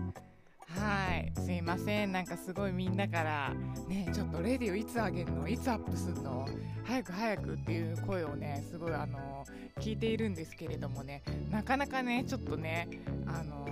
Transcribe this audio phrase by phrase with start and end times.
[0.68, 1.32] はい。
[1.40, 2.12] すいません。
[2.12, 3.54] なんかすごいみんなから
[3.88, 5.48] ねちょっとレディオいつあげるの？
[5.48, 6.48] いつアップするの？
[6.84, 9.46] 早く早くっていう声をねすごいあの
[9.80, 11.22] 聞いているんですけれどもね。
[11.52, 12.88] なかなかねちょっとね
[13.28, 13.64] あの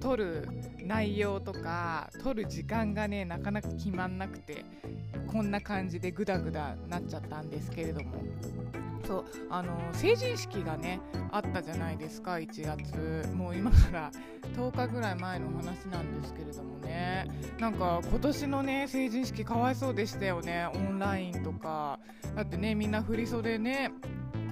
[0.00, 0.48] 撮る
[0.82, 4.64] 内容とか撮る時間がねなかなか決まんなくて
[5.26, 8.22] こんな感じでグダグダなっちゃったんですけれども。
[9.06, 11.00] そうあの成人式がね
[11.32, 13.34] あったじゃないですか1月。
[13.34, 14.12] もう今から
[14.54, 17.26] 10日ぐらい前の話なんですけれどもね。
[17.58, 21.98] なんか今年のね成人式かわいそうでしたよねオンラインとか。
[22.36, 23.90] だってねみんな振り袖ね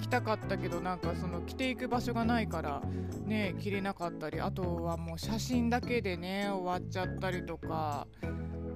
[0.01, 2.81] 着たかったけどなんかその着ていく場所がないから
[3.25, 8.07] ね着れなかったりあとはもう写真だけでね終わっちゃったりとか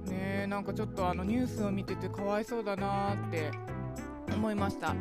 [0.06, 3.50] ねなんかちょっとあのニュースを見ててかわいそうだなって
[4.34, 4.94] 思いました。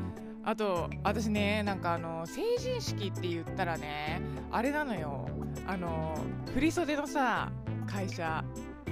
[0.45, 5.27] あと私ねなんかあの成人式って言ったらねあれなのよ。
[5.65, 6.17] あの
[6.53, 7.51] 振袖のさ
[7.85, 8.43] 会社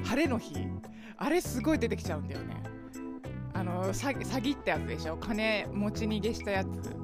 [0.03, 0.55] 晴れの日。
[1.17, 2.63] あれすごい出てきちゃうんだよね。
[3.53, 5.17] あの詐欺ってやつでしょ？
[5.17, 7.00] 金持ち逃げしたやつ。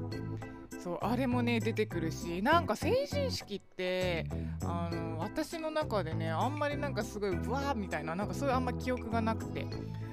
[0.82, 4.26] そうあれもね出てくるしなんか成人式って
[4.64, 9.66] あの私の中でねあんまりなんかすごいブワーみたいななんかそういうあんま記憶がなくて。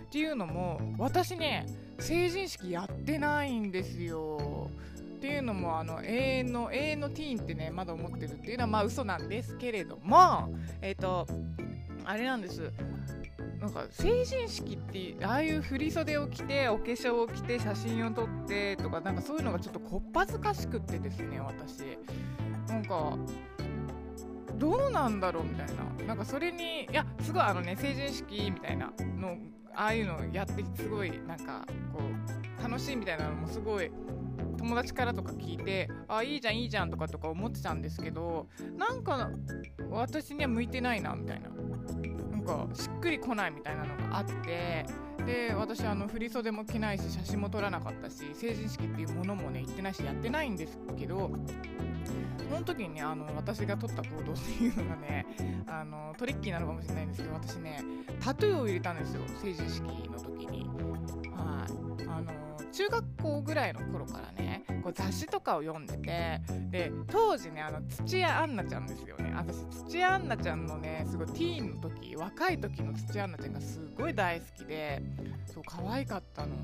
[0.05, 1.65] っていうのも私ね
[1.99, 4.69] 成人式やってないんですよ。
[4.95, 11.27] っていうのもあの永遠の永遠のティーンってねまだ思ってるっていうのはまあ嘘なんですけれどもえっ、ー、と
[12.05, 12.71] あれなんです。
[13.59, 21.97] なんか成人式ってああいう振袖を着てお化粧を着て写真を撮ってとかなんかそういうのがちょっとこっぱずかしくってですね私。
[22.67, 23.17] なんか
[24.57, 26.05] どうなんだろうみたいな。
[26.05, 29.37] なんかそれにいやすごいあのね成人式みたいなの
[29.73, 33.91] ああいうのやってすごいなんかこう楽しいみたいなのもすごい
[34.57, 38.47] 友達からとか聞いてあいいじゃんいいじゃんとかとか思ってたんですけど
[38.77, 39.29] なんか
[39.89, 41.49] 私には向いてないなみたいな。
[42.45, 44.85] かしっくりこないみたいなのがあって
[45.25, 51.31] で私あの振り袖も着ないし写真も撮らなかったし成人式っていうものもね行ってないしやってないんですけど
[52.49, 55.25] その時にねあの私が取った行動っていうのがね
[55.67, 57.83] あのトリッキーなのかもしれないんですけど私ね
[58.21, 60.65] タトゥーを入れたんですよ成人式の時に。
[61.31, 62.07] はい。
[62.07, 69.33] あの中学校ぐらいの頃からねこう雑誌とかを読んでてで当時ねあの土屋アンナちゃんですよね。
[69.35, 75.01] 私土屋アンナちゃんのねすごいティーンの時若い時の土屋アンナちゃんがすごい大好きで
[75.45, 76.55] そう可愛かったの。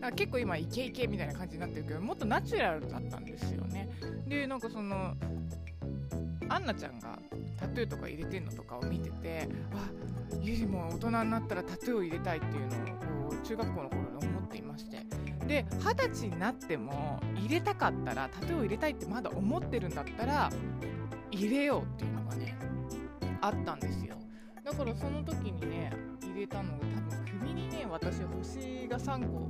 [0.00, 3.88] だか結構今イケイケみたいな感じになってるけどもっとナチュラルだったんですよね。
[4.26, 5.14] でなんかその
[6.48, 7.18] アンナちゃんが
[7.56, 9.90] タトゥーとか入れてんのとかを見ててあ
[10.40, 15.04] ゆりも大人になったらタトゥーを入れたいっていうのをこう中学校の頃に思っていまして。
[15.46, 20.50] で二十歳になっても入れたかったらタトゥーを入れたいってまだ思ってるんだったら
[21.30, 22.54] 入れようっていうのがね
[23.40, 24.16] あったんですよ。
[24.68, 25.90] だからその時にね
[26.22, 29.48] 入れたのが多分首にね私星が3個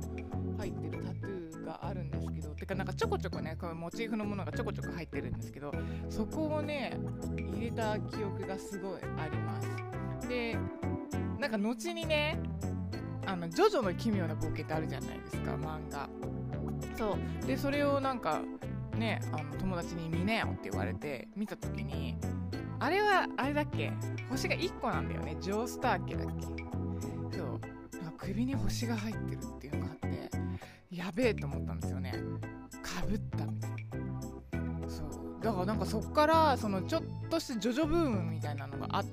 [0.57, 5.73] 入ってるタトゥーがあるんですけどてかなんかちょこちょこねこのモチーフのものがちょこちょこ入ってるんですけど
[6.09, 6.97] そこをね
[7.35, 9.61] 入れた記憶がすごいありま
[10.21, 10.29] す。
[10.29, 10.57] で
[11.37, 12.39] なんか後にね
[13.25, 16.09] あのジョジョの奇妙な冒険ってあるじゃないですか漫画。
[16.97, 17.45] そう。
[17.45, 18.41] でそれをなんか
[18.95, 22.15] ねあの友達に見なよって言われて見た時に
[22.79, 23.91] あれはあれだっけ？
[24.29, 25.37] 星が1個なんだよね。
[25.41, 26.27] ジョースター家だっ
[27.31, 27.37] け？
[27.37, 27.61] そう。
[28.17, 32.13] 首に星が入ってるっていうのがあってやべえと思ったんですよね。
[32.81, 33.71] かぶったみたい
[34.81, 34.89] な。
[34.89, 35.43] そう。
[35.43, 39.05] だからなんかそっからそのちょっとしたジョジョブームみたいなのがあっ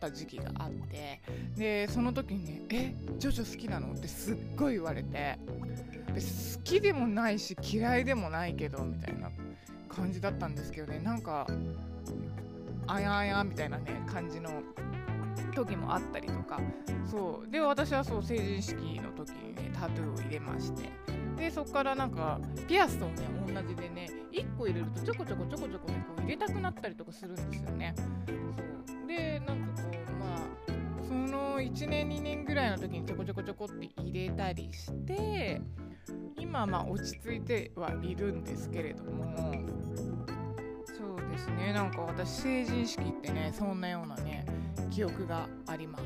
[0.00, 1.20] た時期があって
[1.56, 2.94] でその時にね「え？
[3.18, 5.38] ジョジョ好きなの?」ってすっごい言われてで
[6.14, 9.30] 好きでもないし嫌いでもないけどみたいな
[9.88, 10.98] 感じだったんですけどね。
[10.98, 11.46] なんか
[12.86, 14.50] あやあやみたいなね感じの
[15.54, 16.60] 時もあったりとか。
[17.10, 17.50] そう。
[17.50, 20.90] で私はそう成人式の時にねタトゥーを入れまして。
[21.36, 23.12] でそこからなんかピアスとね
[23.46, 27.94] 同じでね1個入れるとちょこちょこちょこちょこねこう入れたくなったりとかするんですよね。
[27.96, 29.06] そう。
[29.06, 30.40] でなんかこうまあ
[31.06, 35.60] その1年2年ぐらいの時にちょこちょこちょこって入れたりして
[36.38, 39.52] 今まあ落ち着いてはいるんですけれども。
[41.34, 44.46] ですねなんか私成人式ってねそんなようなね
[44.90, 46.04] 記憶があります。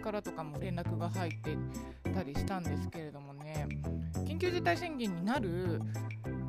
[0.00, 1.56] からとかも連絡が入って
[2.12, 3.68] たりしたんですけれどもね。
[4.24, 5.80] 緊急事態宣言になる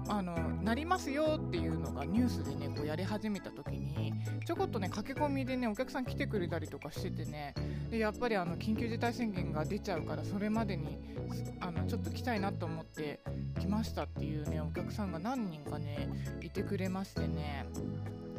[0.07, 4.13] あのなりますよっていうのがニュースでねこうやり始めた時に
[4.45, 7.53] ちょこっとね駆け込みでねお客さん来てくれたりとかしててね。
[7.89, 10.97] でやっぱりあの緊急事態宣言が出ちゃうからそれまでに
[11.59, 13.19] あのちょっと来たいなと思って
[13.59, 16.09] 来ましたっていうねお客さんが何人かね
[16.41, 17.65] いてくれましてね。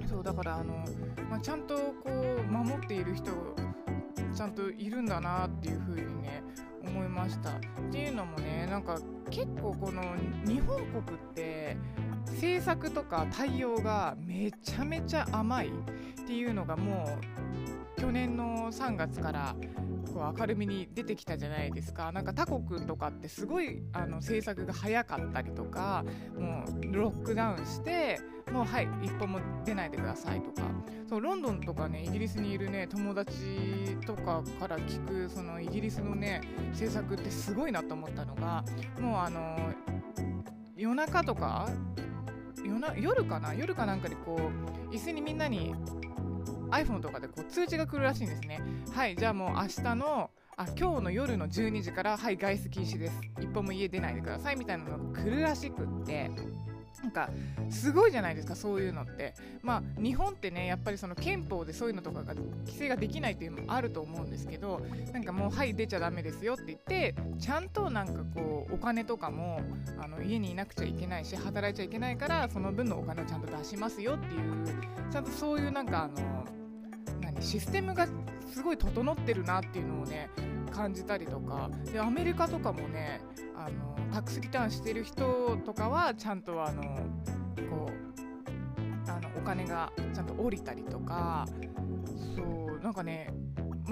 [0.08, 0.84] そうだからあの、
[1.30, 3.30] まあ、ちゃんとこう守っている人
[4.34, 6.42] ちゃんといるんだなっていう風にね
[6.84, 7.50] 思いました。
[7.50, 7.52] っ
[7.90, 8.98] ていうのもねなんか
[9.30, 10.02] 結構この
[10.46, 11.76] 日本国って
[12.26, 15.70] 政策とか対応がめちゃめちゃ甘いっ
[16.26, 17.18] ていうのがも
[17.96, 19.54] う去年の3月から
[20.14, 22.12] こう明るみに出てきたじゃないですか。
[22.12, 26.04] なんか他国とかってすごいあの政策が早かったりとか
[26.38, 28.20] もうロックダウンして
[28.52, 30.68] もうはい一歩も出ないでくださいとか。
[31.08, 33.32] そうロンドンとかねイギリスにいるね友達
[34.06, 36.40] とかから聞くそのイギリスのね
[36.70, 38.64] 政策ってすごいなと思ったのが
[38.98, 39.58] もうあの
[40.74, 41.68] 夜中とか
[42.64, 43.52] 夜夜かな？
[43.52, 44.40] 夜かなんかでこ
[44.90, 45.74] う椅子にみんなに
[46.72, 48.60] iPhone とかでこう通知が来るらしいんですね。
[48.92, 53.20] はいじゃあもう明日のあ今日の夜の12時からはい外出禁止です。
[53.40, 54.56] 一歩も家出ないでください。
[54.56, 56.30] みたいなのが来るらしくって。
[57.02, 57.30] なんか
[57.68, 59.34] すごいじゃないですかそういうのって。
[59.62, 64.80] まあ日本ってねやっぱりその憲法でそういうのとかが規制ができないっていうのもあると思うんですけど
[65.12, 69.60] なんかもうはい出ちゃダメですよって言ってちゃんとなんかこうお金とかも
[69.98, 76.44] あの家にいなくちゃいけないし働いちゃいけないからその分のお金をちゃんと出しますよっていうちゃんとそういうなんかあの
[77.42, 78.06] システムが
[78.52, 80.30] すごい整ってるなっていうのをね
[80.70, 81.70] 感じたりとか。
[81.92, 83.20] でアメリカとかもね
[83.56, 86.82] あのタックスリターンしてる人とかはちゃんとあの
[87.70, 91.46] こうあのお金がちゃんと降りたりとか。
[92.34, 93.32] そうなんかね、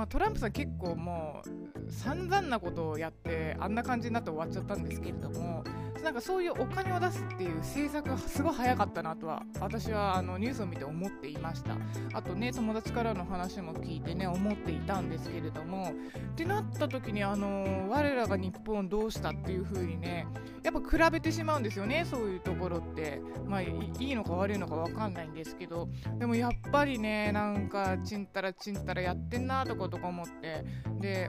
[0.01, 5.63] まあ、トランプさん結構もう散々なことをやってあんな感じになって終わっちゃったんですけれども
[6.03, 11.77] なんかそういうお金を出すっていう政策がすごい早かったなとは私はあのニュースを見て思っていました。
[12.15, 15.93] あとね友達からの話も聞いてね思っていたんですけれども
[16.33, 20.27] ってなった時にあの我らが日本どうしたっていう風にね
[20.63, 23.21] やっぱ比べてしまうんですよねそういうところって。
[23.51, 23.69] まあい
[23.99, 25.89] いのか悪いのか分かんないんですけど
[26.21, 30.65] でもやっぱりねなんかちんたらちんたらやってんなとかとか思って。
[31.01, 31.29] で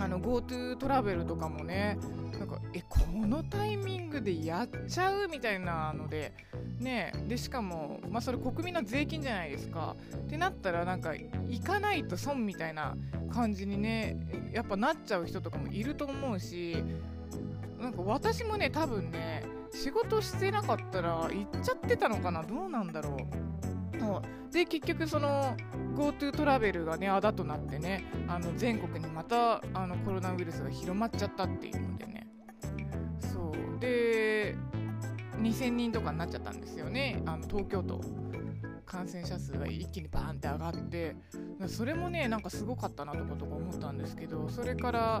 [0.00, 1.98] あの GoTo トラベルとかもね
[2.38, 6.32] なんかえこのタイミングでやっちゃうみたいなので
[6.78, 9.96] ねでしかも、まあ、それ国民の税金じゃないですか。
[10.14, 12.96] ってなったらなんか行かないと損みたいな
[13.32, 14.16] 感じにね
[14.52, 16.76] やっぱなっちゃう人とかもいると思うし
[17.80, 22.42] なんか私もね多分ね仕事してなかったら行っちゃってたのかな。
[22.42, 23.16] どうなんだろ
[23.64, 23.67] う。
[24.50, 25.56] で結局その
[25.94, 32.26] GoTo トラベルがねあだとなってねあの全国にまたあのコロナウイルスが広まっちゃったっていうのでね。
[33.18, 33.78] そう。
[33.80, 34.56] で
[35.40, 37.22] 2000人とかになっちゃったんですよね。
[37.26, 38.00] あの東京都。
[38.86, 41.16] 感染者数が一気にバーンって上がって。
[41.66, 45.16] それもねなんかすごかったなとかとか思ったんですけどそれから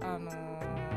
[0.00, 0.95] あのー、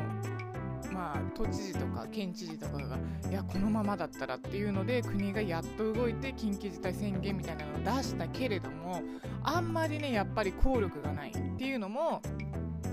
[0.91, 2.97] まあ都知事とか県知事とかが
[3.29, 9.01] いやこのままだったらっていうので国がやっと動いて緊急事態宣言みたいなのを出したけれども
[9.43, 12.21] あんまりねやっぱり効力がないっていうのも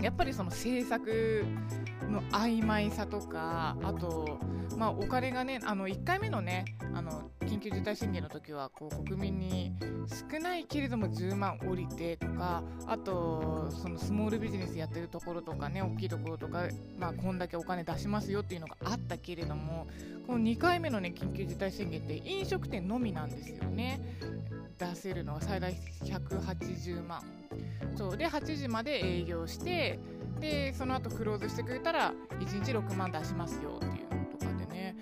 [0.01, 1.45] やっぱりその政策
[2.11, 4.39] の曖昧さとかあと、
[4.77, 9.73] まあ、お金がねあの1回目のねあの緊急事態宣言の時はこう国民に
[10.33, 16.65] 少ないけれども10万降りてとかあとそのスモールビジネスやってるところとかね大きいところとか、
[16.99, 19.87] まあ、こんだけお金出しますよっていうのがあったけれども
[20.27, 24.01] この2回目のね緊急事態宣言って飲食店のみなんですよね。
[24.79, 25.75] 出せるのは最大
[26.05, 27.23] 180万。
[27.97, 29.99] そうで8時まで営業して
[30.41, 34.97] でその後クローズしてくれたら1日6万出しますよっていうのとかでね。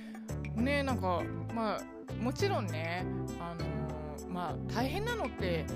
[0.56, 1.22] ねなんか
[1.54, 3.04] まあもちろんね
[3.40, 5.66] あのー、まあ大変なのって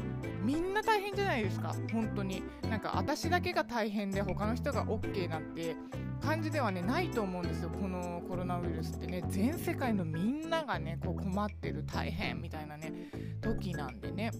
[0.42, 1.74] みんな大変じゃないですか。
[1.92, 2.42] 本当に。
[2.70, 5.76] なんか私だけが大変で他の人が OK なんて
[6.22, 7.70] 感じではねないと思うんですよ。
[7.70, 9.24] このコロナウイルスってね。
[9.28, 13.10] 全世界のみんながねこう困ってる大変みたいなね
[13.40, 14.30] 時なんでね。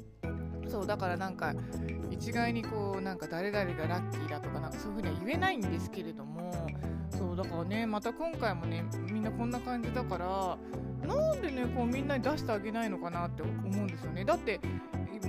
[0.68, 1.54] そうだからなんか
[2.10, 6.52] 一概にこうなんか誰々がラッキーだとかなんかそういうふうには言えないんですけれども
[7.10, 10.58] そうだからねまた今回もねみんなこんな感じだから
[11.06, 14.24] なんでねこうみんなに出してあげないのかなって思うんですよね。
[14.24, 14.60] だって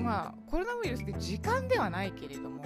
[0.02, 2.62] まあコロナウイルスって時間ではないけれども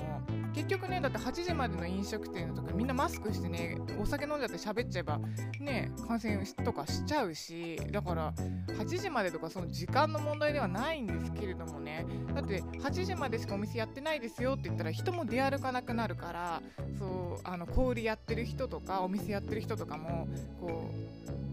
[0.54, 5.20] 結局ねだって8時までの飲食店の時みんなマスクしてねお酒飲んじゃって喋っちゃえば
[5.60, 8.34] ね感染とかしちゃうしだから
[8.68, 12.06] 8時までとかその時間の問題ではないんですけれどもね。
[12.34, 16.62] だって8時までしかお店やってないですよって言ったら人も出歩かなくなるから
[16.98, 20.28] そうあの小売やってる人とかお店やってる人とかも
[20.60, 20.92] こ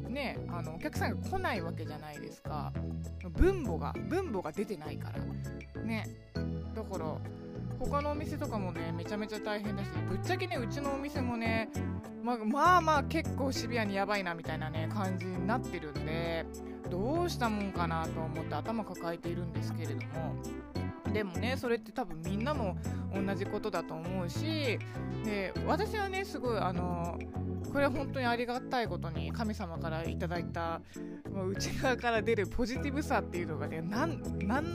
[0.07, 2.73] うねあのお客さんが来ないわけじゃないですか。
[3.30, 5.83] 分母が分母が出てないから。
[5.83, 6.04] ね。
[6.75, 7.16] だから
[7.80, 11.70] 他のお店とかもねめちゃめちゃ大変だしぶっちゃけねうちのお店もね
[12.22, 16.44] ままあまあ結構シビアにやばいなみたいなね感じになってるんで
[16.90, 20.34] どうしたもんかなと思って頭抱えているんですけれども。
[21.12, 22.76] でもねそれって多分みんなも
[23.12, 24.78] 同じことだと思うし
[25.25, 27.18] で私はねすごいあの
[27.72, 30.80] これは本当にありがたいことに神様からいただいた
[31.49, 34.20] 内側から出るポジティブさっていうのがね何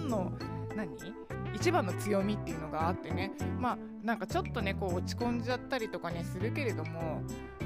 [0.09, 0.33] の
[0.75, 1.24] 何？
[1.55, 3.31] 一番の強みっていうのがあってね。
[3.59, 7.21] まあなんかちょっとねこう落ち込んじゃったりとかねするけれども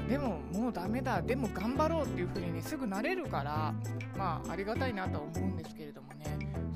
[0.08, 1.20] でももうダメだ。
[1.20, 3.74] でも頑張ろうっていう風にねすぐなれるから
[4.16, 6.24] まあありがたいなとは思うんですけれどもね。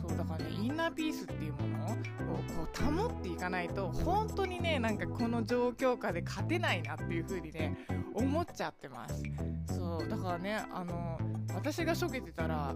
[0.00, 1.94] そうだからねインナーピースっていうものをこ
[2.80, 7.78] う保っていかないと本当にねなんかこの状況下で勝てないなっていう風にね
[8.12, 9.22] 思っちゃってます。
[9.74, 11.18] そうだからねあの
[11.54, 12.74] 私がしょげてたら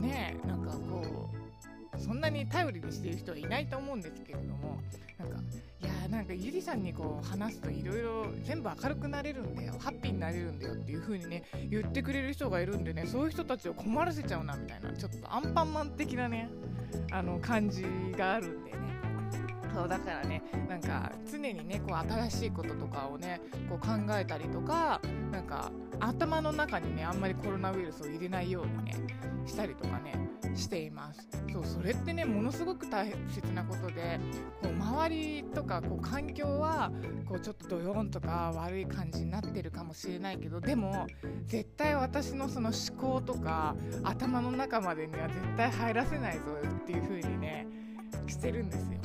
[0.00, 1.37] ねなんかこう
[1.98, 4.78] そんなに頼りにしている人はいないと思うんですけれども
[5.18, 5.36] なんか
[5.80, 16.48] いやーなんかゆりさんにこう話すといろいろ全部明るくなれるんだよハッピーになれるんだよっていう風にね言ってくれる人がいるんでねそういう人たちを困らせちゃうなみたいなちょっとアンパンマン的なね
[17.10, 17.84] あの感じ
[18.16, 18.78] があるんでね。
[19.78, 25.70] そうだからねなんか常にねこう新しいこととかをねこう考えたりとかなんか
[26.00, 28.96] 頭の中にねあんまりコロナウイルスを入れないようにね
[29.46, 30.18] したりとかね
[30.56, 34.18] していますそうそれってねものすごく大切なことで
[34.60, 36.90] こう周りとかこう環境は
[37.28, 41.06] こうちょっとドヨーンとか悪い感じになってるかもしれないけどでも
[41.46, 47.68] 絶対私のその思考とか頭の中までには絶対入らせないぞっていう風にね
[48.26, 48.98] してるんですよ。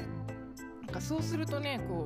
[0.93, 2.05] かそうするとねこ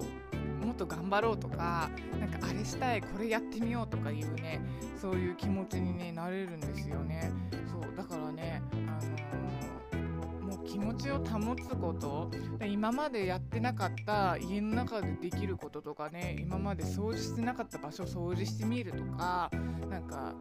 [0.62, 1.90] うもっと頑張ろうとか
[2.20, 4.62] なんかあれしたいこれやってみようとかいうね
[5.00, 7.32] そういう気持ちに、ね、なれるんですよね。
[7.72, 12.32] そうだからね、あのー、もう気持ちを保つこと
[12.66, 19.52] 今までやってなかった家の中でできることとかね今まで掃除してなかった場所掃除してみるとか
[19.90, 20.34] なんか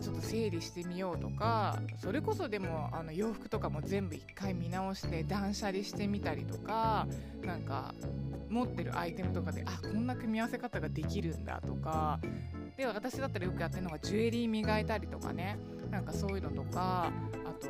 [0.00, 7.06] ちょっと整理してみようとかそれこそでもあの洋服とかも全部一回見直して断捨離してみたりとか
[7.42, 7.94] なんか
[8.48, 12.18] 持ってるアイテムとかであこんな組み合わせ方ができるんだとか
[12.76, 15.58] で私だったらよくやってるのがジュエリー磨いたりとかね
[15.90, 17.10] なんかそういうのとか
[17.44, 17.68] あと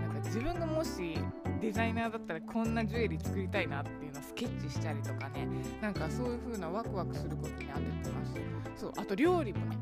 [0.00, 1.16] なんか自分がもし
[1.60, 5.46] デザイナーだったらこんなジュエリー作りたいなっていうのをスケッチしたりとかね
[5.80, 8.34] なんかそういう風なワクワクすることに当ててます。
[8.76, 9.76] そうあと料理もね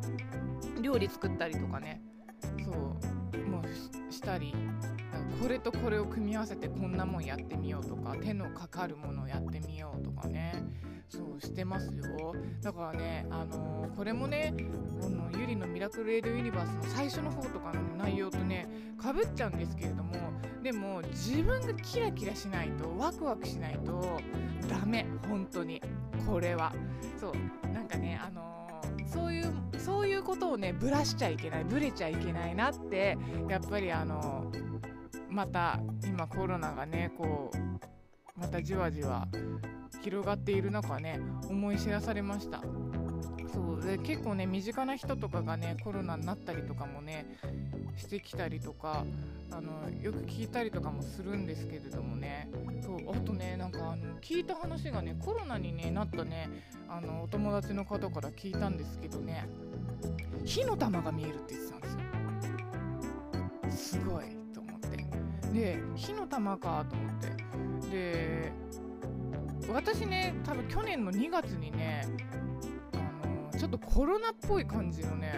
[0.83, 2.01] 料理作ったりとかね。
[2.65, 3.39] そう。
[3.49, 4.55] もうしたり。
[5.41, 10.65] これとこれを組み合わせてこんなもんやってみようとか手のかかるものをやってみようとかね。
[11.09, 12.35] そうしてますよ。
[12.61, 14.53] だからねあのー、これもね
[15.01, 18.69] このゆりのミラクルエイドユニバースの最初の方とかの内容とね
[19.01, 20.15] かぶっちゃうんですけれども
[20.63, 24.21] でも自分がキラキラしないとワクワクしないと
[24.69, 25.81] ダメ本当に。
[26.27, 26.75] これは。
[27.19, 27.69] そう。
[27.73, 28.58] なんかねあのー
[29.07, 33.17] そういうそういうことをねぶらしちゃいけないぶれちゃいけないなって
[33.49, 34.51] やっぱりあの
[35.31, 39.27] また今コロナがねこうまたじわじわ
[40.03, 42.63] 広がっている中ね思い知らされました。
[43.53, 43.83] そう。
[43.83, 47.27] で結構ね身近な人とかがねコロナになったりとかもね
[47.97, 49.05] してきたりとか
[49.51, 52.49] あのよく聞いたりとかもするんですけれどもね。
[52.83, 56.49] そうあとねなんかあの聞いた話がねコロナに、ね、なったね
[56.89, 59.49] あのお友達の方から聞いたんですけどね
[60.45, 61.89] 火の玉が見えるって言ってたんで
[63.73, 63.99] すよ。
[63.99, 64.25] すごい
[64.55, 64.89] と思って。
[65.53, 67.29] で火の玉かと思って。
[67.91, 68.53] で
[69.73, 72.07] 私ね多分去年の2月にね
[73.59, 75.35] ちょっとコロナっぽい感じのね。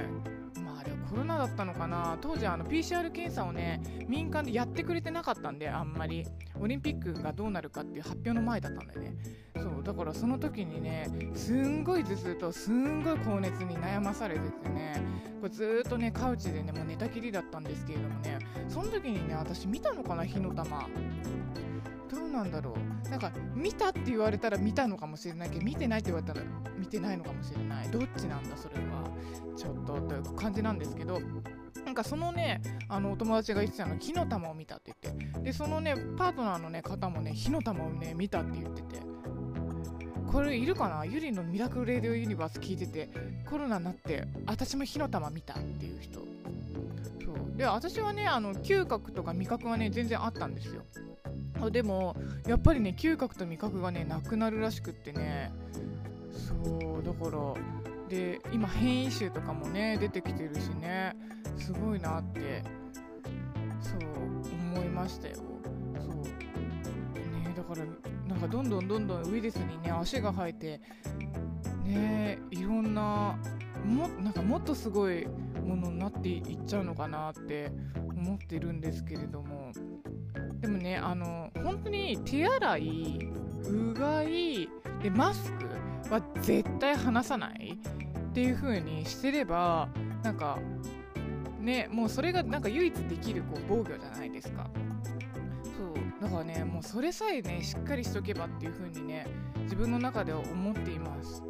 [1.08, 2.16] コロナだったのかな。
[2.20, 6.24] 当時あの PCR 検査をね民間でやってくれてなかったんであんまり。
[6.60, 9.14] オリンピックがどうなるかっていう発表の前だったんだよね。
[9.56, 15.02] そうだからその時にねすんごい頭痛とすんごい高熱に悩まされててね
[15.40, 20.86] これずっとねカウチでねもう寝たきりだったんですけれどもねその時にね私見たのかな火の玉。
[22.10, 22.74] どうなんだろ
[23.06, 23.08] う。
[23.08, 26.42] なんか見たって言われたら見たのかもしれないけど見てないって言われたら
[26.78, 27.90] 見てないのかもしれない。
[27.90, 29.10] どっちなんだそれは。
[29.56, 31.20] ちょっとという感じなんですけど。
[31.84, 35.40] なんかそのねあのお友達が言ってたの火の玉を見たって言って。
[35.40, 39.00] でそのねパートナーのね方もね火の玉をね見たって言ってて。
[40.30, 41.04] これいるかな？
[41.04, 43.10] ゆりのミラクル・レディオ・ユニバース聞いてて
[43.48, 46.20] コロナになって私も火の玉見たっていう人。
[47.36, 47.56] そう。
[47.56, 50.82] で私はねあの嗅覚とか味覚はね全然あったんですよ。
[51.70, 55.52] でもやっぱりね嗅覚と味覚がねなくなるらしくってね。
[56.32, 56.54] そ
[57.00, 57.54] うだから
[58.08, 61.14] で今変異種とかもね出てきてるしね。
[61.56, 62.62] すごいなって
[63.80, 63.98] そう
[64.74, 65.34] 思いましたよ。
[65.36, 66.22] そう。
[66.24, 67.84] ねだから
[68.26, 70.80] なんかどんどんどんどんウイルスにね足が生えて
[71.84, 73.36] ねいろんな
[73.84, 75.26] もなんかもっとすごい
[75.70, 77.70] ものになっていっちゃうのかなって
[78.16, 79.72] 思ってるんですけれども。
[80.60, 83.30] でもねあの本当に手洗い
[83.64, 84.68] うがい
[85.02, 87.78] でマスクは絶対離さない
[88.30, 89.88] っていう風にしてれば
[90.22, 90.58] なんか
[91.60, 94.70] ねもうそれがなんか唯一できるこう防御じゃないですか。
[95.64, 96.22] そう。
[96.22, 99.26] だからねもうそれさえねしっかりしとけばっていう風にね
[99.62, 101.42] 自分の中では思っています。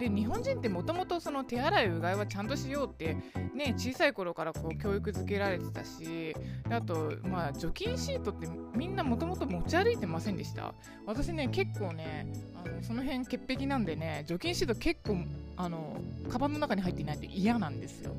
[0.00, 3.14] で日本人ってもともとその手洗いうがいはちゃんとしようって
[3.54, 6.34] ね小さい頃からこう教育づけられてたし
[6.70, 10.72] あとまあ除菌シートってみんなもともと持ち歩いてませんでした。
[11.06, 12.32] 私ね結構ね
[12.64, 15.18] あのその辺潔癖なんでね除菌シート結構
[15.58, 18.12] あのカバンの中に入っていないと嫌なんですよ。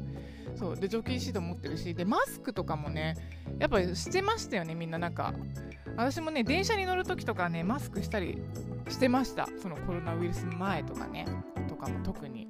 [0.55, 3.15] そうで除菌シート持ってるしでマスクとかもね
[3.57, 4.99] やっぱりしてましたよねみんな。
[4.99, 5.33] なんか
[5.97, 8.37] 私もね電車に乗るときとかねマスクしたり
[8.87, 9.47] してました。
[9.59, 11.25] そのコロナウイルス前とかね。
[11.81, 12.47] かも特に。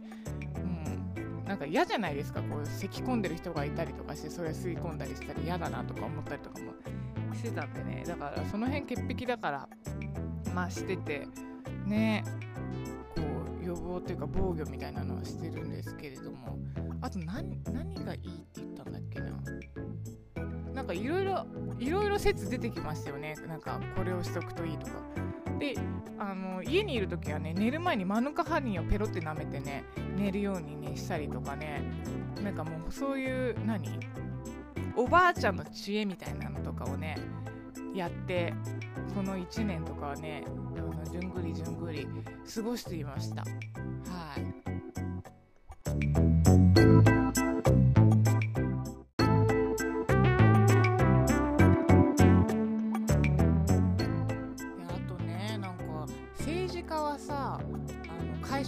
[0.56, 1.44] うん。
[1.46, 6.72] なんか嫌じゃないですかこう咳き込んでる人がいたりとかしてそれ吸い込んだりしたら嫌だなとか思ったりとかも
[7.36, 8.04] してたんでね。
[8.06, 9.70] だからその辺潔癖だから
[10.54, 11.28] まあしてて
[11.86, 12.24] ね
[13.16, 13.22] こ
[13.62, 16.58] う予防というか防御みたいなのはしてるんですけれども。
[17.04, 19.32] あと何何がいいって言ったんだっけな。
[20.74, 21.46] なんかいろいろ
[21.80, 23.36] いろいろ説出てきましたよね。
[23.48, 24.94] なんかこれをしとくといいとか。
[25.60, 25.76] で
[26.18, 29.84] あの家にいる時はね寝る前にマヌカハニーをペロって舐めてね
[30.18, 31.84] 寝るようにねしたりとかね。
[32.44, 34.00] なんかもうそういう何？
[34.96, 37.16] おばあちゃんの知恵みたいなのとかをね
[37.94, 38.54] やって
[39.16, 40.44] この1年とかはね
[41.12, 42.08] じゅんぐりじゅんぐり
[42.54, 43.44] 過ごしていました。
[43.44, 43.48] は
[46.26, 46.31] い。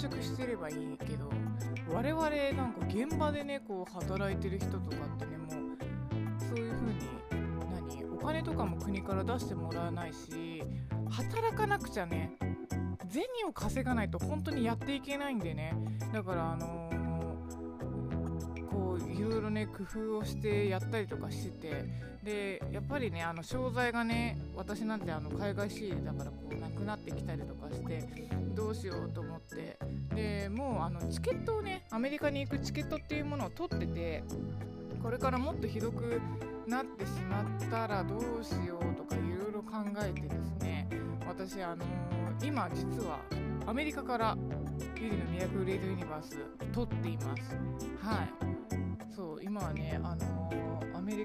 [0.04, 1.30] 職してればいいけど
[1.90, 4.82] 我々なんか現場でねこう働いてる人とか
[5.16, 5.50] ってねもう
[6.46, 10.62] そういう風に何お金とかも国から出してもらわないし
[11.10, 12.36] 働かなくちゃね
[13.10, 15.76] 銭を稼がないと本当にやっていけないんでね。
[16.12, 21.86] だからあのー、こういろいろね工夫をしてやったりとかしてて
[22.24, 28.04] でやっぱりねあの商材がね私なんてあの海外仕入れだからこうなくなってきたりとかして
[28.56, 29.78] どうしようと思って。
[30.16, 34.24] でもうあのチケットをねアメリカに行くチケットっていうものを取ってて
[35.02, 36.22] これからもっとひどく
[36.68, 40.88] なってしまったらどうしようとかいろいろ考えてですね
[41.28, 43.20] 私あのー、今実は
[43.66, 44.38] アメリカから
[45.04, 46.38] ユリのミラクルレイドユニバース
[46.72, 47.58] 撮っています。
[48.02, 48.54] はい。
[49.16, 49.93] そう今はね、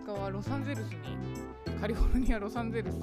[0.09, 2.97] カはロサンゼルスにカリフォルニアロサンゼルス。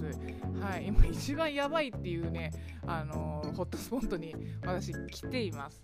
[0.59, 2.51] はい今一番やばいっていうね
[2.87, 5.79] あのー、ホットスポットに私来ています。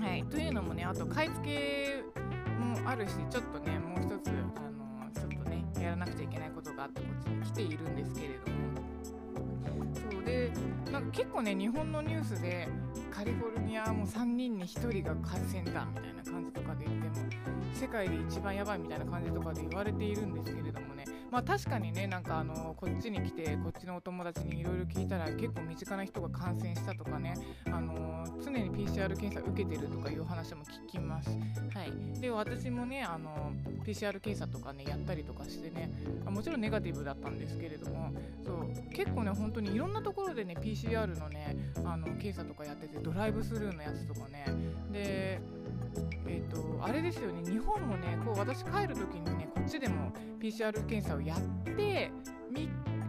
[0.00, 2.02] はいというのもねあと買い付け
[2.58, 8.58] もあるしちょっとねもう一つあのちょっとねやらなくちゃいけないことがあってこっちに来ているんですけれども。
[10.90, 12.68] なんか結構ね日本のニュースで
[13.10, 17.26] カリフォルニアも3人に1人が感染だみたいな感じとかで言っても
[17.74, 27.34] 世界で一番やばいみたいな感じとかで言われているんですけれどもねまあ確かにねなんかあのこっちに来てこっちのお友達にいろいろ聞いたら結構身近な人が感染したとかね
[27.66, 31.30] あの常に PCR 検査受けてるとかいう話も聞きます。
[31.74, 32.20] はい。
[32.20, 33.52] で私もねあの
[33.84, 35.90] PCR 検査とかねやったりとかしてね
[36.26, 38.10] もちろんネガティブだったんですけれども
[38.44, 44.46] そう結構ね本当にいろんなところでね PCR のねあの検査とかやっててドライブスルーのやつとかね。
[44.92, 45.40] で
[46.26, 46.37] え
[46.80, 47.50] あれですよね。
[47.50, 52.10] 日本もねこう私帰る時にねこっちでも PCR 検査をやって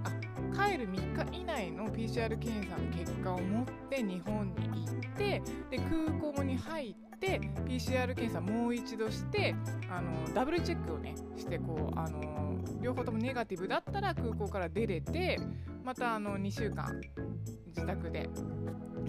[0.03, 9.55] あ帰る3日以内の PCR 検査の結果を持って日本に行ってで空港に入って PCR 検査もう一度して
[9.89, 15.39] あのダブルチェックをねしてこうあの両方ともネガティブだったら空港から出れて
[15.83, 16.99] またあの2週間
[17.67, 18.29] 自宅で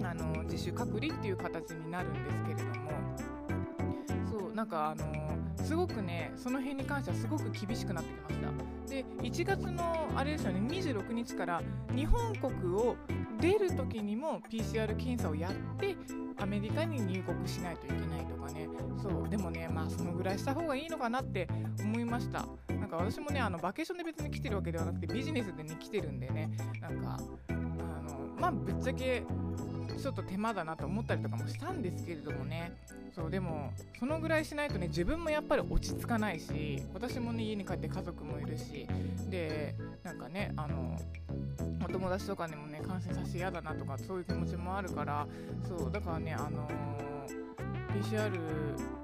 [0.03, 3.40] あの自主隔離っていう形になるんですけれども。
[4.61, 5.05] なんかあの
[5.65, 8.93] すごくねその辺に関してはすごく厳しくなってきました。
[8.93, 11.63] で1月のあれですよね26日から
[11.95, 12.95] 日本国を
[13.39, 15.95] 出る時にも PCR 検査をやって
[16.37, 18.69] アメリカに入国しないといけないとかね。
[19.01, 21.47] そうでもねまあそのぐらいした方がいいのかなって
[21.79, 22.45] 思いました。
[22.67, 27.17] なんか私もねあのバケーションで別に来てるわけではなくてビジネスでね来てるんでねなんか
[27.49, 29.23] あのまあぶっちゃけ
[29.99, 32.73] ちょっと手間だなと思ったりとかもしたんですけれどもね。
[33.13, 38.87] そうでもそのぐらいしないとね自分もやっぱり落ち着かないし私もね家に帰って家族もいるし
[39.29, 40.97] でなんかねあの
[41.83, 45.27] お友達とかにもね感染させて嫌だなとかそういう気持ちもあるから
[45.67, 48.31] そうだからねあのー、PCR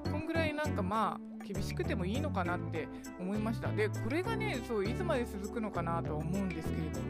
[0.09, 2.87] こんぐらいなんかまあ厳しくてもいいのかなって
[3.19, 3.69] 思いました。
[3.71, 7.05] でこれがねそういつまで続くのかなと思うんですけれども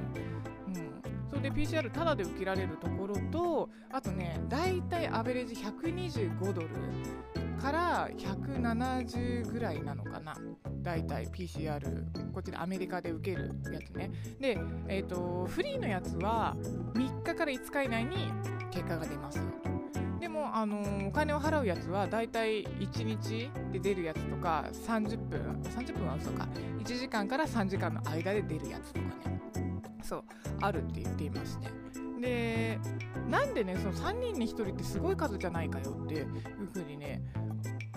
[1.38, 6.69] それで PCR タダで受けられるところとあとね大体アベレージ125ドル
[7.62, 10.36] から170ぐらいなのかな。
[10.82, 11.80] 大体 PCR
[12.32, 14.12] こっちでアメリカで受けるやつね。
[14.39, 16.56] で、えーと、フリーのやつは
[16.93, 18.32] 3日から5日以内に
[18.71, 19.41] 結果が出ます。
[20.19, 26.47] でも、あの、お金を払うやつはだいたい1日で出るやつとか30分30分は嘘か。
[26.80, 29.38] 1時間から3時間の間で出るやつとかね。
[30.08, 30.24] そう
[30.62, 31.67] あるって言っていまして
[32.22, 32.80] で
[33.30, 36.28] なんでねその3人に1人ってすごい数じゃないかよっていう
[36.74, 37.22] ふうにね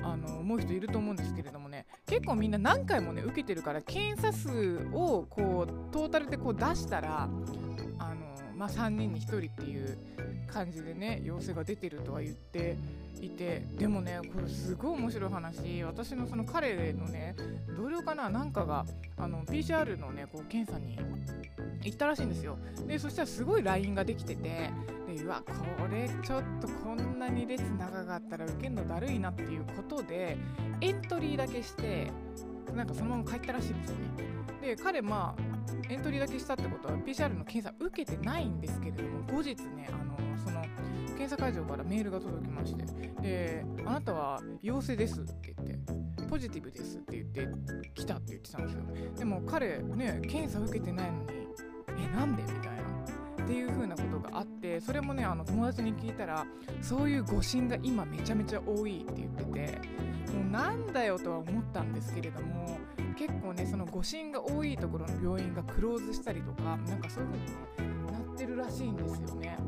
[0.02, 7.28] あの思う人いると思うんですけれどもね結構みんな何回もね受けてるから検査数をこうトータルでこう出したら、
[8.60, 9.96] まあ、3人に1人っていう
[10.46, 12.76] 感じでね陽性が出てるとは言って
[13.22, 15.82] いてでもねこれすごい面白い話。
[15.82, 17.34] 私のその彼のね
[17.74, 18.84] 同僚かななんかが
[19.16, 20.98] あの PCR のねこう検査に
[21.84, 22.58] 行ったらしいんですよ。
[22.86, 24.70] でそしたらすごい LINE ができてて
[25.08, 25.54] でうわこ
[25.90, 30.36] れちょっとこんなに列長かったら受けるのだるいなっていうことで
[30.82, 32.12] エントリーだけして
[32.76, 34.04] なんかそのまま帰ったらしいんですよね。
[34.60, 35.49] で彼まあ
[35.88, 40.62] エントリーだけしたってことは PCR の検査受けてないんですけれども後日ねあのその
[41.08, 42.84] 検査会場からメールが届きまして
[43.20, 47.48] であなたは陽性ですって言ってポジティブですって言って
[47.94, 48.82] 来たって言ってたんですよ。
[49.18, 52.79] でも彼ね検査受けてないのにえなんでみたいな。
[53.50, 56.46] っていう風なことがあってそれもねあの友達に聞いたら
[56.80, 59.78] そういう誤診が今めちゃめちゃ多いって言ってて
[60.32, 62.78] もうなんだよとは思ったんですけれども
[63.18, 67.30] 結構ねその誤診が多いところの病院がクローズしたりとかなんかそういう
[67.76, 69.58] 風に、ね、なってるらしいんですよね。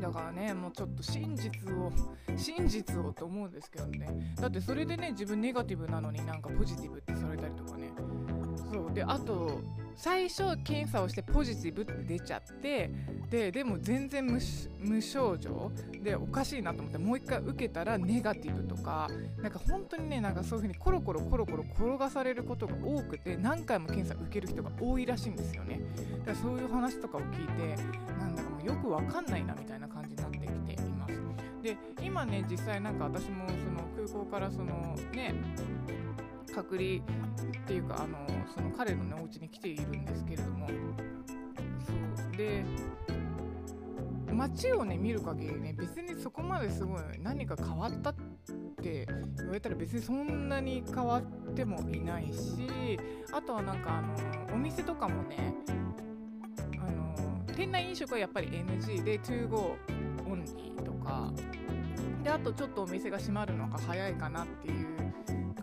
[0.00, 1.92] だからねもうちょっと真実を
[2.34, 4.08] 真実をと思うんですけどね。
[4.40, 7.92] だってそれでね自分ネガティブなのになんかポジティブってされたりとかね。
[8.72, 8.94] そう。
[8.94, 9.60] であと
[9.96, 12.90] 最初検査をしてポジティブって出ちゃって
[13.30, 14.26] ででも全然
[14.78, 15.70] 無症状
[16.02, 19.08] でおかしいなと思ってもう一回受けたらネガティブとか
[19.42, 25.80] なんか本当にねなんかそういう風にコロコロコロコロ転がされることが多くて何回も検査受ける人が多いらしいんですよね。
[26.20, 27.82] だからそういう話とかを聞いて
[28.18, 31.14] なんだかもうよくわかんないなみたいな感じになってきています。
[31.62, 35.34] で今ね実際なんか私もその空港からそのね
[36.50, 40.66] 隔離っていうかあのその彼のねお家に来ているんですけれども。
[40.66, 40.72] そ
[42.32, 42.36] う。
[42.36, 42.64] で
[44.32, 48.14] 街をね見る限りね別にそこまですごい何か変わったっ
[48.80, 52.98] て言われたら別にそんなに変わってもいないし
[53.32, 55.54] あとはなんかあのお店とかもね
[56.78, 57.14] あの
[57.54, 59.76] 店内飲食はやっぱり NG で ToGo
[60.26, 61.30] オンリーとか。
[62.22, 64.86] であとちょっとお店が閉まるのが早いかなっていう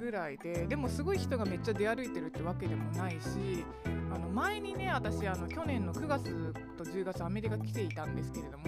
[0.07, 3.65] ぐらいででもすごい人がめっちゃ出歩いてるってわけでもないし
[4.09, 8.65] あの前にね私あの去年の9月と10月アメリカ来ていたんですけれども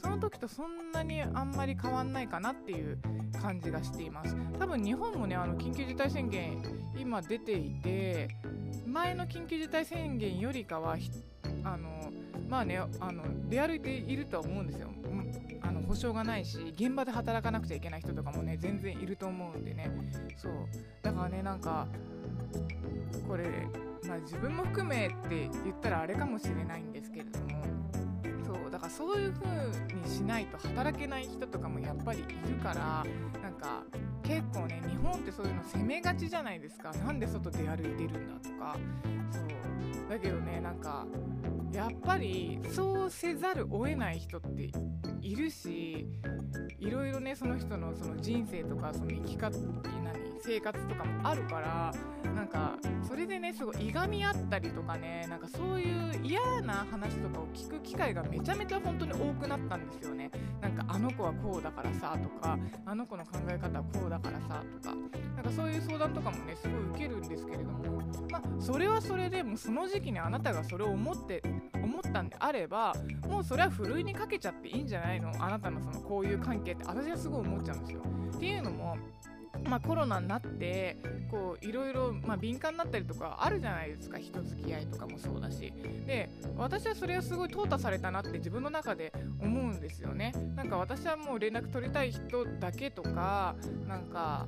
[0.00, 2.98] その時とそんなにあんまり変わんないかなっていう
[3.42, 4.36] 感じがしています。
[4.60, 6.62] 多分日本もねあの緊急事態宣言
[6.96, 8.28] 今出ていて
[8.86, 10.96] 前の緊急事態宣言よりかは
[11.64, 12.12] あの
[12.48, 14.90] まあねあの出歩いているとは思うんですよ。
[15.86, 19.90] 保証がないし現場で働かなくちゃいけない人とかもね全然いると思うんでね。
[20.36, 20.52] そう。
[21.02, 21.86] だからねなんか
[23.28, 23.44] これ、
[24.06, 27.62] まあ、自分も含めって言ったらあれかもしれないんですけれども
[28.44, 28.70] そう。
[28.70, 33.04] だからそういう風にしないと働けない人とかもやっぱりいるから
[33.42, 33.82] なんか
[34.22, 36.92] 結構ね日本ってそういうの責めがちじゃないですか。
[36.92, 38.76] なんで外出歩いてるんだとか。
[39.30, 39.44] そう。
[40.08, 41.06] だけどねなんか
[41.76, 44.70] やっぱりそうせざるを得ない人って
[45.20, 46.06] いるし
[46.78, 49.58] いろいろねその人のその人生とかその生き方
[50.02, 51.92] 何生活とかもあるから
[52.34, 60.30] なんかそれでねすごいいがみ合ったりとかねなんかそういう嫌な話とかを聞く機会がめちゃめちゃ本当に多くなったんですよね。
[60.60, 64.94] なんかあの子はこうだからさとかあの子の考え方はこうだからさとか。
[65.36, 68.02] なんかそういう相談とかもねすごい受けるんですけれども。
[68.30, 71.42] まあそれはそれでもうその時期にあなたがそれを思って
[71.74, 72.94] 思ったんであれば
[73.28, 75.30] もうそれはふるいにかけちゃっていいんじゃないの？
[75.38, 78.00] あなたのその交友関係って私はすごい思っちゃうんですよ。
[78.34, 78.96] っていうのも
[79.64, 80.96] まあ、コロナになって
[81.30, 84.18] こういろいろ、まあ、敏感になったりとかあるじゃないですか。
[84.18, 85.72] 人付き合いとかもそうだし。
[86.06, 90.32] で私はそれはすごい淘汰されたなって自分の中で思うんですよね。
[90.54, 93.56] なんか私はもう連絡取りたい人だけとか
[93.88, 94.46] なんか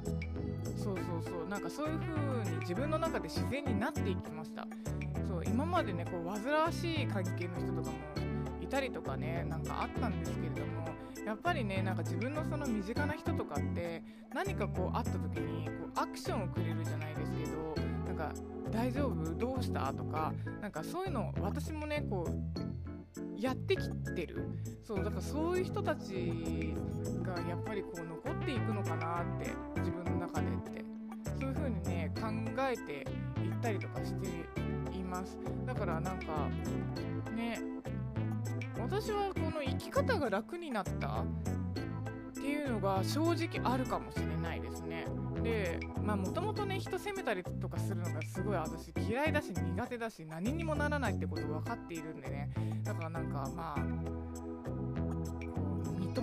[0.77, 1.49] そうそうそう。
[1.49, 4.66] なんかそういう風に自分の中で自然になっていきました。
[5.27, 7.97] そう今までねこう煩わしい関係の人とかも
[8.62, 10.88] いたりとかねなんかあったんですけれども。
[11.25, 14.03] やっぱりねなんか自分のその身近な人とかって
[14.35, 17.75] 何かこう会った時にこうアクションをくれるじゃないですけど
[18.07, 18.33] なんか
[18.71, 19.35] 大丈夫？
[19.35, 19.92] どうした？
[19.92, 24.49] とかなんかそういうの私もねこうやってきてる。
[24.87, 26.75] そうだからそういう人たち
[27.23, 30.79] がやっぱりこう残っていくのかなって自分の中でって。
[31.40, 32.29] そういう風にね考
[32.61, 34.27] えていったりとかして
[34.97, 35.38] います。
[35.66, 36.49] だからなんか
[37.37, 37.61] ね
[38.90, 45.07] 私はこの生き方が楽になったっていうのが正直あるかもしれないですね。
[45.42, 52.51] でまあもともとね人責めたりとかするのがすごい私嫌いだし苦手だし何にもならないってこと分かっているんでね
[52.83, 54.58] だからなんかまあ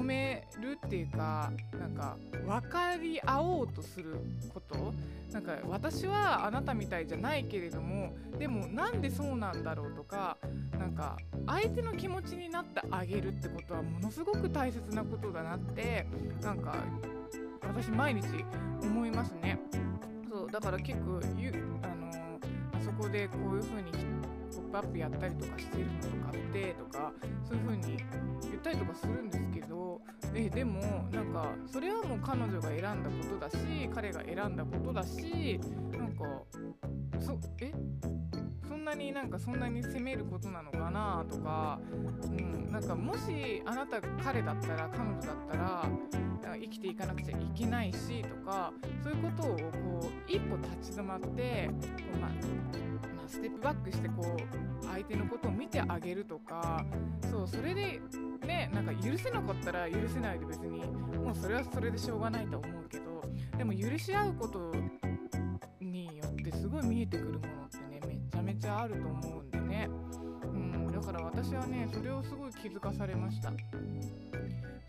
[0.06, 4.15] めるっていうかなんか分かり合おうとする
[4.54, 4.94] こと。
[5.32, 10.38] なんか私はあなたみたいじゃないけれどもでもなんでそうなんだろうとか
[10.80, 16.08] なんか相手の気持ちになってあげるってことはものすごく大切なことだなって
[16.41, 16.78] なんか
[17.63, 18.28] 私毎日
[18.82, 19.60] 思いますね。
[20.30, 21.20] そうだから結構
[22.98, 27.12] こでこういう風にポップアップやったりとかしてるのとかってとか
[27.48, 27.98] そういう風に
[28.42, 30.02] 言ったりとかするんですけど
[30.34, 30.82] えでも
[31.12, 33.58] なんかそれはもう彼女が選んだことだし
[33.94, 35.60] 彼が選んだことだし
[35.92, 36.24] なんか
[37.20, 37.72] そえ？
[38.76, 41.80] そんなになんかそんなに責めることなのかなとか、
[42.24, 45.90] うん、なんかもしあなたが彼だったら彼女だったら
[46.60, 51.78] 生きていかなくちゃいけないしとかそういうことをこう一歩立ち止まってこ
[52.16, 52.30] う、まあ、
[53.16, 54.36] まあ、ステップバックしてこ
[54.84, 56.86] う相手のことを見てあげるとか
[57.32, 58.02] そうそれで
[58.46, 60.80] ねなんか許せなかったら許せないで別に
[61.18, 63.22] もうそれはそれでしょうがないと思うけど
[63.58, 64.74] でも許し合うこと
[65.80, 67.75] によってすごい見えてくるものっ
[68.46, 69.90] めちゃあると思うんでね、
[70.44, 73.52] うん、だから私はねそれをすごい気づかされました。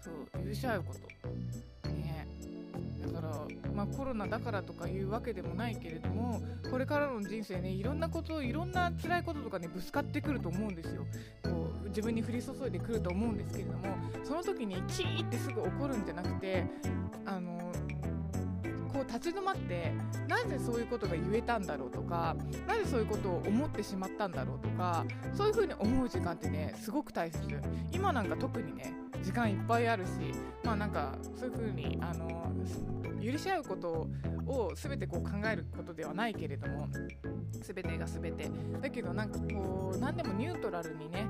[0.01, 1.88] そう許し合うこと。
[1.88, 2.29] ね。
[3.07, 11.07] だからまあコロナだからとかいうわけでもないけれどもこれからの人生ねいろんなこといろんな辛いこととかねぶつかってくると思うんですよ。
[11.42, 16.66] こう自分に降り注いでくると思うんですけれどもその時にキーってすぐ怒るんじゃなくて
[17.25, 17.65] あの
[19.07, 19.92] 立ち止まって
[20.29, 27.37] なぜそういうことが言えたんだろうとかなぜそういうことを思ってしまったんだろうとかそういうふうに思う時間ってねすごく大切。
[27.92, 28.92] 今なんか特にね
[29.26, 30.10] 時間いっぱいあるし
[30.62, 32.52] まあなんかそういうふうにあの
[33.20, 34.06] 許し合うこと
[34.46, 36.86] を全てこう考えることではないけれども
[37.60, 38.48] 全てが全て
[38.80, 41.26] だけどなんかこう何でもニュートラルにね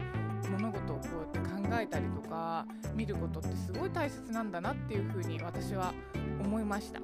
[0.51, 5.95] 物事をこうやって考えたりとか見ることってすごい大切なんだなっていうふうに私は
[6.45, 7.01] 思いました。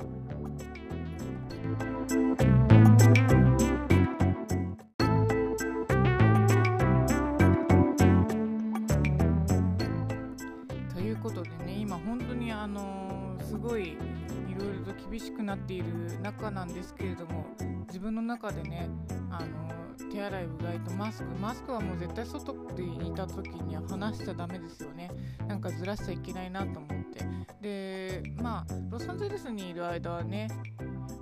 [15.12, 15.85] 厳しくなっている
[16.22, 17.44] 中なんですけれども
[17.88, 18.88] 自分の中でね
[19.31, 25.11] あの手洗いうがいとマスクマスクはもう絶対外でいた時には離しちゃダメですよね。
[25.46, 27.25] なんかずらしちゃいけないなと思って。
[27.61, 30.48] でまあロサンゼルスにいる間はね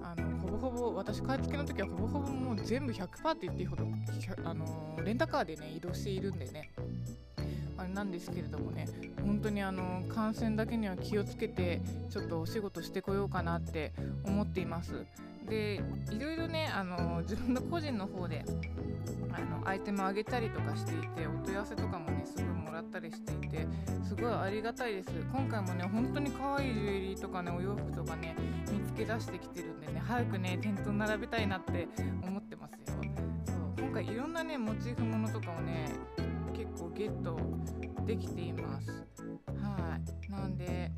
[0.02, 3.84] あのほぼほぼ私買い付けの時はほぼほぼもう全部100%って言っていいほど
[4.44, 6.70] あのレンタカーでね移動しているんでね。
[7.80, 8.86] あれなんですけれどもね
[9.24, 13.92] 本当にあの感染だけには気をつけてちょっとお仕事してこようかなって
[14.24, 15.06] 思っています。
[15.48, 15.80] で
[16.12, 18.44] いろいろねあの自分の個人の方で
[19.32, 23.66] あのアイテムあげたりとかしていてお問い合わせとかもねすぐもらったりしていて
[24.06, 25.10] すごいありがたいです。
[25.32, 28.36] 今回もね本当に可愛いジュエリーとかねお洋服とかね
[28.70, 31.88] 見つけ出してきてるんでね早くね店頭並べたいなって
[32.22, 32.78] 思ってますよ。
[33.46, 35.88] そう今回いろんなねモチーフものとかをね
[36.78, 37.36] 構ゲット
[38.06, 38.90] できています。
[39.60, 40.30] はい。
[40.30, 40.92] なんで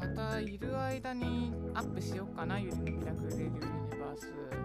[0.00, 3.60] あのーはいる間にアップしようかなゆりのミラクル・レディオ・ユニ
[3.98, 4.32] バース。
[4.52, 4.56] あ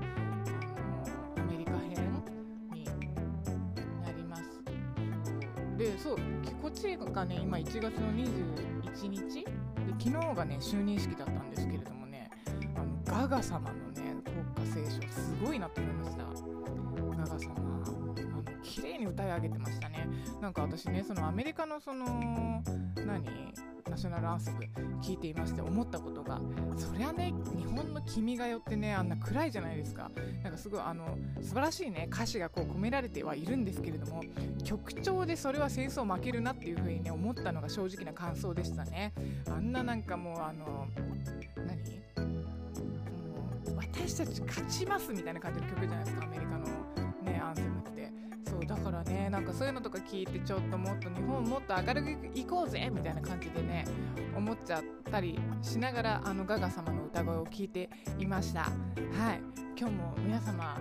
[1.38, 1.90] のアメリカ編
[2.74, 2.86] に
[4.04, 4.44] なります。
[5.78, 6.18] でそう
[6.62, 9.44] こっちがね今1月の21日。
[9.44, 9.52] で
[9.98, 12.30] 昨日がね就任式だったんですけれどもね
[12.76, 16.29] あのガガ様のね国歌斉唱すごいなと思いました。
[19.00, 20.08] に歌い上げてましたね。
[20.42, 22.64] なんか私ねそのアメリカのその
[22.96, 23.24] 何？
[23.90, 24.60] ナショナルアンセム
[25.02, 26.40] 聞いていまして思ったことが
[26.78, 30.12] そりゃね日本の「君が代」ってねあんな暗いじゃないですか。
[30.44, 34.22] なんかすごいあの素晴らしいね歌詞がこう込められてはいるんですけれども
[34.64, 39.12] 曲調でそれは戦争負けるなっていう風にね思ったのが正直な感想でしたね。
[39.50, 40.88] あんななんかもうあの
[41.66, 42.00] 何？
[43.76, 47.09] 私たち勝ちますみたいな感じの曲じゃないですかアメリカの。
[48.60, 53.86] そうだからねなんかそういうのとか聞いてちょっともっと日本もっと明るくいこうぜみたいな感じでね
[54.36, 58.62] 思っちゃったりしながらあのガガ様の歌声を聞いていました。
[58.62, 58.70] は
[59.34, 59.70] い。
[59.80, 60.78] 今日も皆様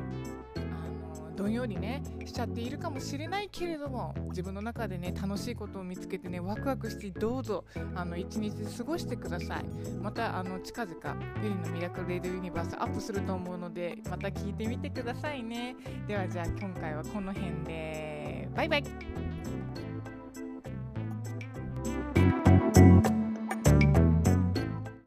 [1.38, 9.64] どんよりねしちゃっているかもしれないけれども自分の中でね楽しいことを見つけてねワクワクしてどうぞあの一日過ごしてください。
[10.02, 15.76] またあの近々ゆりのミラクルレディユニバースアップすると思うのでまた聞いてみてくださいね。
[16.08, 18.84] ではじゃあ今回はこの辺でバイバイ。